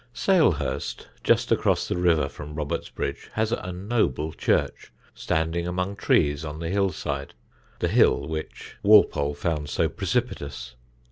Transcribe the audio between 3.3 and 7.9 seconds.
has a noble church, standing among trees on the hill side the